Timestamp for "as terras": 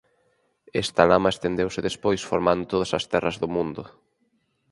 2.97-3.35